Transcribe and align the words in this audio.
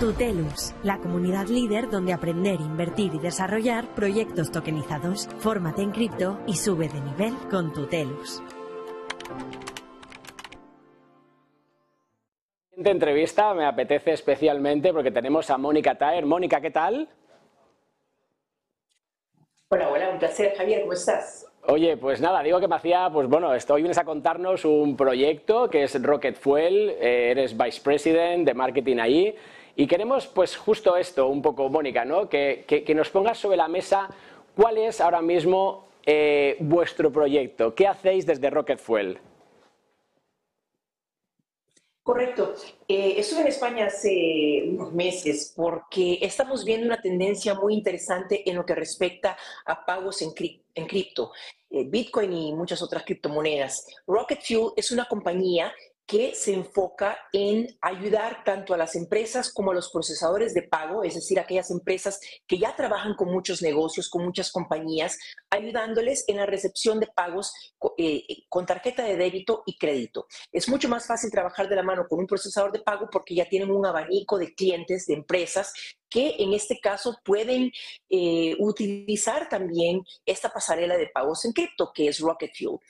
Tutelus, 0.00 0.72
la 0.82 0.96
comunidad 0.96 1.48
líder 1.48 1.90
donde 1.90 2.14
aprender, 2.14 2.58
invertir 2.58 3.12
y 3.12 3.18
desarrollar 3.18 3.86
proyectos 3.94 4.50
tokenizados. 4.50 5.28
Fórmate 5.40 5.82
en 5.82 5.90
cripto 5.90 6.40
y 6.46 6.54
sube 6.54 6.88
de 6.88 7.02
nivel 7.02 7.34
con 7.50 7.70
Tutelus. 7.74 8.42
Esta 12.70 12.90
entrevista 12.90 13.52
me 13.52 13.66
apetece 13.66 14.12
especialmente 14.12 14.90
porque 14.94 15.10
tenemos 15.10 15.50
a 15.50 15.58
Mónica 15.58 15.98
Taer. 15.98 16.24
Mónica, 16.24 16.62
¿qué 16.62 16.70
tal? 16.70 17.06
Hola, 19.68 19.90
hola, 19.90 20.08
un 20.08 20.18
placer. 20.18 20.54
Javier, 20.56 20.80
¿cómo 20.80 20.94
estás? 20.94 21.46
Oye, 21.66 21.98
pues 21.98 22.22
nada, 22.22 22.42
digo 22.42 22.58
que 22.58 22.68
me 22.68 22.76
hacía, 22.76 23.10
pues 23.12 23.28
bueno, 23.28 23.50
hoy 23.50 23.82
vienes 23.82 23.98
a 23.98 24.04
contarnos 24.04 24.64
un 24.64 24.96
proyecto 24.96 25.68
que 25.68 25.82
es 25.82 26.02
Rocket 26.02 26.36
Fuel, 26.36 26.88
eh, 26.88 27.32
eres 27.32 27.54
Vice 27.54 27.82
President 27.84 28.46
de 28.46 28.54
Marketing 28.54 28.96
ahí 28.96 29.36
y 29.80 29.86
queremos 29.86 30.26
pues 30.26 30.58
justo 30.58 30.94
esto, 30.94 31.28
un 31.28 31.40
poco, 31.40 31.70
Mónica, 31.70 32.04
¿no? 32.04 32.28
que, 32.28 32.66
que, 32.66 32.94
nos 32.94 33.08
pongas 33.08 33.38
sobre 33.38 33.56
la 33.56 33.66
mesa 33.66 34.10
cuál 34.54 34.76
es 34.76 35.00
ahora 35.00 35.22
mismo 35.22 35.88
eh, 36.04 36.58
vuestro 36.60 37.10
proyecto, 37.10 37.74
qué 37.74 37.86
hacéis 37.86 38.26
desde 38.26 38.50
Rocket 38.50 38.78
Fuel. 38.78 39.18
Correcto. 42.02 42.52
Eh, 42.86 43.14
estuve 43.16 43.40
en 43.40 43.46
España 43.46 43.86
hace 43.86 44.64
unos 44.66 44.92
meses 44.92 45.54
porque 45.56 46.18
estamos 46.20 46.62
viendo 46.62 46.86
una 46.86 47.00
tendencia 47.00 47.54
muy 47.54 47.72
interesante 47.72 48.50
en 48.50 48.56
lo 48.56 48.66
que 48.66 48.74
respecta 48.74 49.38
a 49.64 49.86
pagos 49.86 50.20
en, 50.20 50.32
cripto, 50.86 51.32
eh, 51.70 51.84
Bitcoin 51.88 52.34
y 52.34 52.52
muchas 52.52 52.82
otras 52.82 53.02
criptomonedas. 53.04 53.86
Rocket 54.06 54.42
Fuel 54.42 54.72
es 54.76 54.92
una 54.92 55.06
compañía 55.06 55.72
que 56.10 56.34
se 56.34 56.52
enfoca 56.52 57.16
en 57.32 57.68
ayudar 57.80 58.42
tanto 58.42 58.74
a 58.74 58.76
las 58.76 58.96
empresas 58.96 59.52
como 59.52 59.70
a 59.70 59.74
los 59.74 59.92
procesadores 59.92 60.54
de 60.54 60.64
pago, 60.64 61.04
es 61.04 61.14
decir, 61.14 61.38
aquellas 61.38 61.70
empresas 61.70 62.18
que 62.48 62.58
ya 62.58 62.74
trabajan 62.74 63.14
con 63.14 63.30
muchos 63.30 63.62
negocios, 63.62 64.10
con 64.10 64.24
muchas 64.24 64.50
compañías, 64.50 65.16
ayudándoles 65.50 66.24
en 66.26 66.38
la 66.38 66.46
recepción 66.46 66.98
de 66.98 67.06
pagos 67.06 67.52
eh, 67.96 68.24
con 68.48 68.66
tarjeta 68.66 69.04
de 69.04 69.16
débito 69.16 69.62
y 69.66 69.78
crédito. 69.78 70.26
Es 70.50 70.68
mucho 70.68 70.88
más 70.88 71.06
fácil 71.06 71.30
trabajar 71.30 71.68
de 71.68 71.76
la 71.76 71.84
mano 71.84 72.08
con 72.08 72.18
un 72.18 72.26
procesador 72.26 72.72
de 72.72 72.80
pago 72.80 73.08
porque 73.08 73.36
ya 73.36 73.48
tienen 73.48 73.70
un 73.70 73.86
abanico 73.86 74.36
de 74.36 74.52
clientes, 74.52 75.06
de 75.06 75.14
empresas 75.14 75.72
que 76.08 76.34
en 76.40 76.54
este 76.54 76.80
caso 76.80 77.20
pueden 77.24 77.70
eh, 78.08 78.56
utilizar 78.58 79.48
también 79.48 80.02
esta 80.26 80.50
pasarela 80.50 80.96
de 80.96 81.06
pagos 81.06 81.44
en 81.44 81.52
cripto, 81.52 81.92
que 81.94 82.08
es 82.08 82.18
Rocket 82.18 82.50
Fuel. 82.58 82.80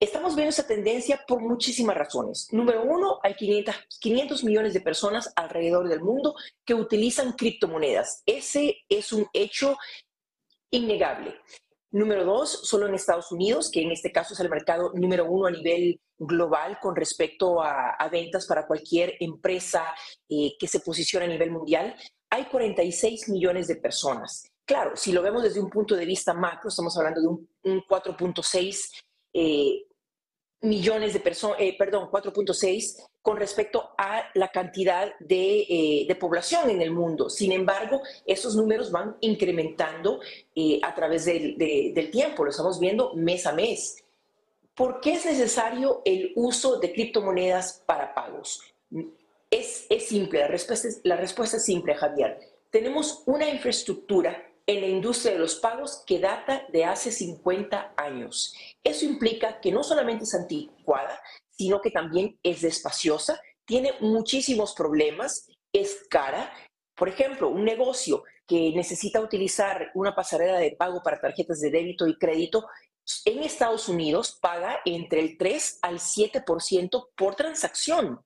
Estamos 0.00 0.36
viendo 0.36 0.50
esa 0.50 0.66
tendencia 0.66 1.24
por 1.26 1.40
muchísimas 1.40 1.96
razones. 1.96 2.46
Número 2.52 2.84
uno, 2.84 3.18
hay 3.20 3.34
500, 3.34 3.74
500, 3.98 4.44
millones 4.44 4.72
de 4.72 4.80
personas 4.80 5.32
alrededor 5.34 5.88
del 5.88 6.00
mundo 6.00 6.36
que 6.64 6.74
utilizan 6.74 7.32
criptomonedas. 7.32 8.22
Ese 8.24 8.76
es 8.88 9.12
un 9.12 9.26
hecho 9.32 9.76
innegable. 10.70 11.34
Número 11.90 12.24
dos, 12.24 12.60
solo 12.62 12.86
en 12.86 12.94
Estados 12.94 13.32
Unidos, 13.32 13.72
que 13.72 13.82
en 13.82 13.90
este 13.90 14.12
caso 14.12 14.34
es 14.34 14.40
el 14.40 14.48
mercado 14.48 14.92
número 14.94 15.24
uno 15.24 15.46
a 15.46 15.50
nivel 15.50 16.00
global 16.16 16.78
con 16.80 16.94
respecto 16.94 17.60
a, 17.60 17.96
ventas 18.08 18.46
para 18.46 18.68
cualquier 18.68 19.14
empresa 19.18 19.84
eh, 20.28 20.52
que 20.60 20.68
se 20.68 20.78
posicione 20.78 21.24
a 21.24 21.28
nivel 21.28 21.50
mundial, 21.50 21.96
hay 22.30 22.44
46 22.44 23.30
millones 23.30 23.66
de 23.66 23.76
personas. 23.76 24.44
Claro, 24.64 24.92
si 24.94 25.10
lo 25.10 25.22
vemos 25.22 25.42
desde 25.42 25.60
un 25.60 25.70
punto 25.70 25.96
de 25.96 26.04
vista 26.04 26.34
macro, 26.34 26.68
estamos 26.68 26.96
hablando 26.96 27.20
de 27.20 27.26
un, 27.26 27.48
un 27.64 27.80
4.6 27.80 28.90
eh, 29.32 29.87
millones 30.60 31.12
de 31.12 31.20
personas, 31.20 31.58
eh, 31.60 31.76
perdón, 31.78 32.10
4.6 32.10 32.96
con 33.22 33.36
respecto 33.36 33.90
a 33.96 34.24
la 34.34 34.48
cantidad 34.48 35.12
eh, 35.28 36.04
de, 36.08 36.14
población 36.16 36.70
en 36.70 36.82
el 36.82 36.90
mundo. 36.90 37.30
Sin 37.30 37.52
embargo, 37.52 38.00
esos 38.26 38.56
números 38.56 38.90
van 38.90 39.16
incrementando 39.20 40.20
eh, 40.54 40.80
a 40.82 40.94
través 40.94 41.26
del, 41.26 41.56
tiempo, 42.10 42.44
lo 42.44 42.50
estamos 42.50 42.80
viendo 42.80 43.14
mes 43.14 43.46
a 43.46 43.52
mes. 43.52 44.04
¿Por 44.74 45.00
qué 45.00 45.14
es 45.14 45.26
necesario 45.26 46.02
el 46.04 46.32
uso 46.36 46.78
de 46.78 46.92
criptomonedas 46.92 47.82
para 47.84 48.14
pagos? 48.14 48.62
Es, 49.50 49.86
es 49.88 50.06
simple, 50.06 50.40
la 50.40 50.48
respuesta 50.48 50.88
es, 50.88 51.00
la 51.04 51.16
respuesta 51.16 51.56
es 51.56 51.64
simple, 51.64 51.94
Javier. 51.94 52.38
Tenemos 52.70 53.22
una 53.26 53.48
infraestructura 53.48 54.47
en 54.68 54.82
la 54.82 54.86
industria 54.86 55.32
de 55.32 55.38
los 55.38 55.56
pagos 55.56 56.04
que 56.06 56.18
data 56.18 56.66
de 56.68 56.84
hace 56.84 57.10
50 57.10 57.94
años. 57.96 58.54
Eso 58.84 59.06
implica 59.06 59.60
que 59.60 59.72
no 59.72 59.82
solamente 59.82 60.24
es 60.24 60.34
anticuada, 60.34 61.18
sino 61.48 61.80
que 61.80 61.90
también 61.90 62.38
es 62.42 62.60
despaciosa, 62.60 63.40
tiene 63.64 63.94
muchísimos 64.00 64.74
problemas, 64.74 65.48
es 65.72 66.06
cara. 66.10 66.52
Por 66.94 67.08
ejemplo, 67.08 67.48
un 67.48 67.64
negocio 67.64 68.24
que 68.46 68.72
necesita 68.72 69.22
utilizar 69.22 69.90
una 69.94 70.14
pasarela 70.14 70.58
de 70.58 70.72
pago 70.72 71.02
para 71.02 71.18
tarjetas 71.18 71.60
de 71.60 71.70
débito 71.70 72.06
y 72.06 72.18
crédito 72.18 72.66
en 73.24 73.42
Estados 73.42 73.88
Unidos 73.88 74.38
paga 74.38 74.80
entre 74.84 75.20
el 75.20 75.38
3 75.38 75.78
al 75.80 75.98
7% 75.98 77.08
por 77.16 77.36
transacción. 77.36 78.20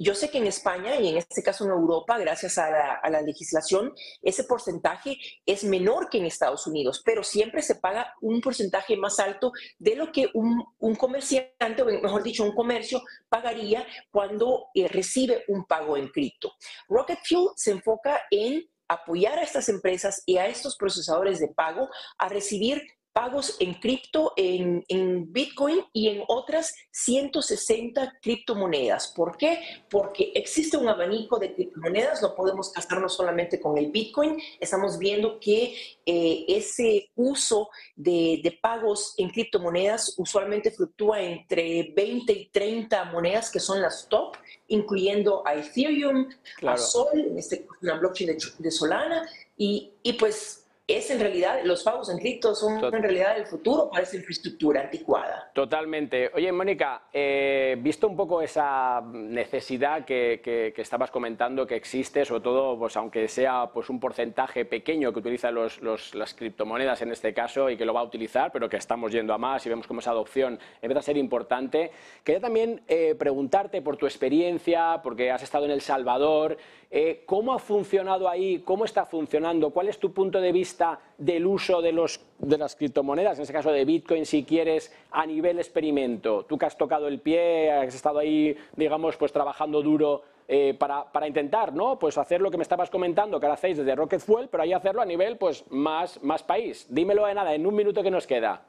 Yo 0.00 0.14
sé 0.14 0.30
que 0.30 0.38
en 0.38 0.46
España 0.46 0.94
y 1.00 1.08
en 1.08 1.16
este 1.16 1.42
caso 1.42 1.64
en 1.64 1.72
Europa, 1.72 2.16
gracias 2.18 2.56
a 2.56 2.70
la, 2.70 3.22
legislación, 3.22 3.92
ese 4.22 4.44
porcentaje 4.44 5.18
es 5.44 5.64
menor 5.64 6.08
que 6.08 6.18
en 6.18 6.24
Estados 6.24 6.68
Unidos, 6.68 7.02
pero 7.04 7.24
siempre 7.24 7.62
se 7.62 7.74
paga 7.74 8.14
un 8.20 8.40
porcentaje 8.40 8.96
más 8.96 9.18
alto 9.18 9.50
de 9.78 9.96
lo 9.96 10.12
que 10.12 10.30
un, 10.34 10.64
comerciante, 10.96 11.82
o 11.82 11.86
mejor 11.86 12.22
dicho, 12.22 12.44
un 12.44 12.54
comercio 12.54 13.02
pagaría 13.28 13.84
cuando 14.12 14.68
eh, 14.72 14.86
recibe 14.86 15.44
un 15.48 15.64
pago 15.64 15.96
en 15.96 16.08
cripto. 16.08 16.52
Rocket 16.88 17.18
Fuel 17.24 17.48
se 17.56 17.72
enfoca 17.72 18.22
en 18.30 18.64
apoyar 18.86 19.38
a 19.38 19.42
estas 19.42 19.68
empresas 19.68 20.22
y 20.26 20.38
a 20.38 20.46
estos 20.46 20.76
procesadores 20.76 21.40
de 21.40 21.48
pago 21.48 21.88
a 22.16 22.28
recibir 22.28 22.82
pagos 23.18 23.56
en 23.58 23.74
cripto, 23.74 24.32
en, 24.36 24.84
Bitcoin 25.32 25.80
y 25.92 26.06
en 26.06 26.22
otras 26.28 26.72
160 26.92 28.18
criptomonedas. 28.22 29.08
¿Por 29.08 29.36
qué? 29.36 29.58
Porque 29.90 30.30
existe 30.36 30.76
un 30.76 30.88
abanico 30.88 31.36
de 31.36 31.52
criptomonedas, 31.52 32.22
no 32.22 32.36
podemos 32.36 32.70
casar 32.70 33.00
no 33.00 33.08
solamente 33.08 33.58
con 33.58 33.76
el 33.76 33.90
Bitcoin, 33.90 34.40
estamos 34.60 34.98
viendo 34.98 35.40
que 35.40 35.74
eh, 36.06 36.44
ese 36.46 37.10
uso 37.16 37.70
de, 37.96 38.56
pagos 38.62 39.14
en 39.16 39.30
criptomonedas 39.30 40.14
usualmente 40.16 40.70
fluctúa 40.70 41.20
entre 41.20 41.92
20 41.96 42.32
y 42.32 42.46
30 42.50 43.04
monedas 43.06 43.50
que 43.50 43.58
son 43.58 43.82
las 43.82 44.08
top, 44.08 44.36
incluyendo 44.68 45.42
a 45.44 45.56
Ethereum, 45.56 46.28
a 46.64 46.76
Sol, 46.76 47.18
en 47.18 47.36
este 47.36 47.66
una 47.82 47.94
blockchain 47.98 48.30
de, 48.30 48.38
de 48.58 48.70
Solana, 48.70 49.28
y, 49.56 49.90
y 50.04 50.12
pues 50.12 50.67
es 50.88 51.10
en 51.10 51.20
realidad, 51.20 51.60
los 51.64 51.82
pagos 51.82 52.08
en 52.08 52.16
cripto 52.16 52.54
son 52.54 52.82
en 52.82 53.02
realidad 53.02 53.36
el 53.36 53.44
futuro 53.44 53.90
para 53.90 54.04
esa 54.04 54.16
infraestructura 54.16 54.80
anticuada. 54.80 55.50
Totalmente. 55.52 56.30
Oye, 56.34 56.50
Mónica, 56.50 57.02
eh, 57.12 57.76
visto 57.78 58.08
un 58.08 58.16
poco 58.16 58.40
esa 58.40 59.02
necesidad 59.02 60.06
que, 60.06 60.72
estabas 60.78 61.10
comentando 61.10 61.66
que 61.66 61.76
existe, 61.76 62.24
sobre 62.24 62.40
todo, 62.40 62.78
pues 62.78 62.96
aunque 62.96 63.28
sea 63.28 63.70
pues 63.70 63.90
un 63.90 64.00
porcentaje 64.00 64.64
pequeño 64.64 65.12
que 65.12 65.18
utiliza 65.18 65.50
los, 65.50 65.82
las 66.14 66.32
criptomonedas 66.32 67.02
en 67.02 67.12
este 67.12 67.34
caso 67.34 67.68
y 67.68 67.76
que 67.76 67.84
lo 67.84 67.92
va 67.92 68.00
a 68.00 68.04
utilizar, 68.04 68.50
pero 68.50 68.66
que 68.66 68.78
estamos 68.78 69.12
yendo 69.12 69.34
a 69.34 69.38
más 69.38 69.66
y 69.66 69.68
vemos 69.68 69.86
cómo 69.86 70.00
esa 70.00 70.12
adopción 70.12 70.58
empieza 70.80 71.00
a 71.00 71.02
ser 71.02 71.18
importante, 71.18 71.90
quería 72.24 72.40
también 72.40 72.80
eh, 72.88 73.14
preguntarte 73.14 73.82
por 73.82 73.98
tu 73.98 74.06
experiencia, 74.06 75.00
porque 75.02 75.30
has 75.30 75.42
estado 75.42 75.66
en 75.66 75.72
El 75.72 75.82
Salvador, 75.82 76.56
eh, 76.90 77.22
¿cómo 77.26 77.52
ha 77.52 77.58
funcionado 77.58 78.28
ahí? 78.28 78.60
¿Cómo 78.64 78.84
está 78.84 79.04
funcionando? 79.04 79.70
¿Cuál 79.70 79.88
es 79.88 79.98
tu 79.98 80.12
punto 80.12 80.40
de 80.40 80.52
vista? 80.52 81.00
del 81.18 81.46
uso 81.46 81.82
de, 81.82 81.92
los, 81.92 82.20
de 82.38 82.56
las 82.56 82.76
criptomonedas, 82.76 83.38
en 83.38 83.42
ese 83.42 83.52
caso 83.52 83.72
de 83.72 83.84
Bitcoin, 83.84 84.24
si 84.24 84.44
quieres, 84.44 84.92
a 85.10 85.26
nivel 85.26 85.58
experimento? 85.58 86.44
Tú 86.44 86.56
que 86.56 86.66
has 86.66 86.78
tocado 86.78 87.08
el 87.08 87.20
pie, 87.20 87.72
has 87.72 87.94
estado 87.94 88.20
ahí, 88.20 88.56
digamos, 88.76 89.16
pues 89.16 89.32
trabajando 89.32 89.82
duro 89.82 90.22
eh, 90.46 90.74
para, 90.78 91.10
para, 91.12 91.26
intentar, 91.26 91.74
¿no? 91.74 91.98
Pues 91.98 92.16
hacer 92.16 92.40
lo 92.40 92.50
que 92.50 92.56
me 92.56 92.62
estabas 92.62 92.88
comentando, 92.88 93.38
que 93.38 93.46
ahora 93.46 93.54
hacéis 93.54 93.76
desde 93.76 93.96
Rocket 93.96 94.20
Fuel, 94.20 94.48
pero 94.48 94.62
ahí 94.62 94.72
hacerlo 94.72 95.02
a 95.02 95.04
nivel, 95.04 95.36
pues, 95.36 95.64
más, 95.70 96.22
más 96.22 96.42
país. 96.44 96.86
Dímelo 96.88 97.26
de 97.26 97.34
nada, 97.34 97.52
en 97.52 97.66
un 97.66 97.74
minuto 97.74 98.02
que 98.02 98.10
nos 98.10 98.26
queda. 98.26 98.64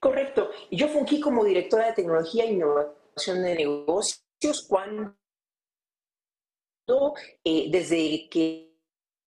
Correcto. 0.00 0.50
Yo 0.70 0.88
fungí 0.88 1.20
como 1.20 1.44
directora 1.44 1.88
de 1.88 1.92
tecnología 1.92 2.44
e 2.44 2.52
innovación 2.52 3.42
de 3.42 3.54
negocios 3.54 4.66
cuando, 4.66 5.14
eh, 7.44 7.68
desde 7.70 8.28
que 8.28 8.68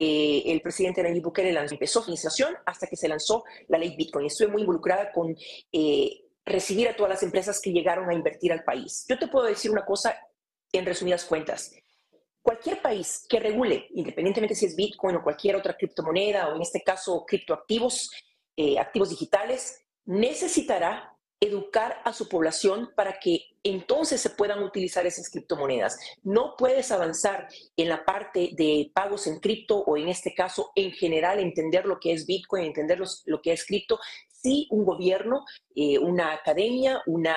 eh, 0.04 0.42
el 0.46 0.60
presidente 0.60 1.00
Nayib 1.02 1.22
Bukele 1.22 1.52
lanzó, 1.52 1.74
empezó 1.74 2.00
administración 2.00 2.56
hasta 2.66 2.88
que 2.88 2.96
se 2.96 3.06
lanzó 3.06 3.44
la 3.68 3.78
ley 3.78 3.94
Bitcoin. 3.96 4.26
Estuve 4.26 4.48
muy 4.48 4.62
involucrada 4.62 5.12
con 5.12 5.36
eh, 5.70 6.24
recibir 6.44 6.88
a 6.88 6.96
todas 6.96 7.10
las 7.10 7.22
empresas 7.22 7.60
que 7.60 7.70
llegaron 7.70 8.10
a 8.10 8.14
invertir 8.14 8.52
al 8.52 8.64
país. 8.64 9.06
Yo 9.08 9.16
te 9.16 9.28
puedo 9.28 9.46
decir 9.46 9.70
una 9.70 9.84
cosa 9.84 10.16
en 10.72 10.86
resumidas 10.86 11.24
cuentas. 11.24 11.72
Cualquier 12.40 12.82
país 12.82 13.24
que 13.28 13.38
regule, 13.38 13.86
independientemente 13.94 14.56
si 14.56 14.66
es 14.66 14.74
Bitcoin 14.74 15.16
o 15.16 15.22
cualquier 15.22 15.54
otra 15.54 15.76
criptomoneda 15.76 16.48
o 16.48 16.56
en 16.56 16.62
este 16.62 16.82
caso 16.82 17.24
criptoactivos, 17.24 18.10
eh, 18.56 18.80
activos 18.80 19.10
digitales, 19.10 19.84
necesitará 20.04 21.11
educar 21.42 22.00
a 22.04 22.12
su 22.12 22.28
población 22.28 22.90
para 22.94 23.18
que 23.18 23.46
entonces 23.64 24.20
se 24.20 24.30
puedan 24.30 24.62
utilizar 24.62 25.06
esas 25.06 25.28
criptomonedas. 25.28 25.98
No 26.22 26.54
puedes 26.56 26.92
avanzar 26.92 27.48
en 27.76 27.88
la 27.88 28.04
parte 28.04 28.50
de 28.56 28.90
pagos 28.94 29.26
en 29.26 29.40
cripto 29.40 29.78
o 29.78 29.96
en 29.96 30.08
este 30.08 30.34
caso 30.34 30.70
en 30.76 30.92
general 30.92 31.40
entender 31.40 31.84
lo 31.84 31.98
que 31.98 32.12
es 32.12 32.26
Bitcoin, 32.26 32.64
entender 32.64 33.00
lo 33.26 33.42
que 33.42 33.52
es 33.52 33.66
cripto, 33.66 33.98
si 34.42 34.66
un 34.70 34.84
gobierno, 34.84 35.44
eh, 35.74 35.98
una 35.98 36.32
academia, 36.32 37.00
una, 37.06 37.36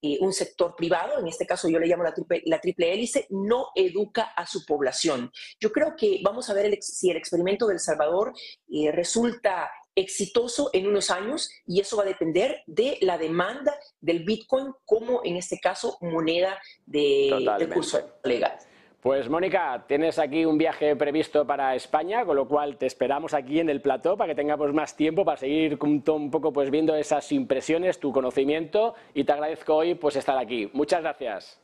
eh, 0.00 0.18
un 0.20 0.32
sector 0.32 0.76
privado, 0.76 1.18
en 1.18 1.26
este 1.26 1.46
caso 1.46 1.68
yo 1.68 1.78
le 1.78 1.86
llamo 1.86 2.04
la 2.04 2.14
triple, 2.14 2.42
triple 2.62 2.92
hélice, 2.92 3.26
no 3.30 3.68
educa 3.74 4.32
a 4.36 4.46
su 4.46 4.64
población. 4.64 5.32
Yo 5.58 5.72
creo 5.72 5.94
que 5.96 6.20
vamos 6.22 6.48
a 6.50 6.54
ver 6.54 6.78
si 6.80 7.10
el 7.10 7.16
experimento 7.16 7.66
del 7.66 7.80
Salvador 7.80 8.32
eh, 8.68 8.92
resulta 8.92 9.68
exitoso 9.94 10.70
en 10.72 10.86
unos 10.86 11.10
años 11.10 11.50
y 11.66 11.80
eso 11.80 11.96
va 11.96 12.02
a 12.02 12.06
depender 12.06 12.62
de 12.66 12.98
la 13.00 13.18
demanda 13.18 13.74
del 14.00 14.24
Bitcoin 14.24 14.72
como 14.84 15.20
en 15.24 15.36
este 15.36 15.58
caso 15.60 15.98
moneda 16.00 16.58
de, 16.86 17.54
de 17.58 17.68
curso 17.68 18.00
legal. 18.24 18.58
Pues 19.04 19.28
Mónica, 19.28 19.84
tienes 19.86 20.18
aquí 20.18 20.46
un 20.46 20.56
viaje 20.56 20.96
previsto 20.96 21.46
para 21.46 21.74
España, 21.74 22.24
con 22.24 22.36
lo 22.36 22.48
cual 22.48 22.78
te 22.78 22.86
esperamos 22.86 23.34
aquí 23.34 23.60
en 23.60 23.68
el 23.68 23.82
plató 23.82 24.16
para 24.16 24.32
que 24.32 24.34
tengamos 24.34 24.72
más 24.72 24.96
tiempo 24.96 25.26
para 25.26 25.36
seguir 25.36 25.78
un 25.82 26.30
poco 26.30 26.54
pues 26.54 26.70
viendo 26.70 26.96
esas 26.96 27.30
impresiones, 27.30 28.00
tu 28.00 28.12
conocimiento 28.12 28.94
y 29.12 29.24
te 29.24 29.32
agradezco 29.32 29.74
hoy 29.74 29.94
pues 29.94 30.16
estar 30.16 30.38
aquí. 30.38 30.70
Muchas 30.72 31.02
gracias. 31.02 31.60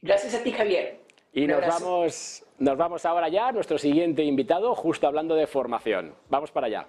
Gracias 0.00 0.34
a 0.34 0.42
ti, 0.42 0.50
Javier. 0.50 0.98
Y 1.32 1.46
nos 1.46 1.64
vamos, 1.64 2.44
nos 2.58 2.76
vamos 2.76 3.06
ahora 3.06 3.28
ya 3.28 3.46
a 3.46 3.52
nuestro 3.52 3.78
siguiente 3.78 4.24
invitado, 4.24 4.74
justo 4.74 5.06
hablando 5.06 5.36
de 5.36 5.46
formación. 5.46 6.12
Vamos 6.28 6.50
para 6.50 6.66
allá. 6.66 6.88